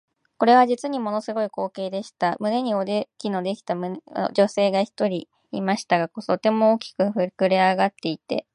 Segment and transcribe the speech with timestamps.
[0.39, 2.35] これは実にもの凄い光景でした。
[2.39, 3.97] 胸におできのできた女
[4.31, 8.47] が一人いましたが、とても大きく脹れ上っていて、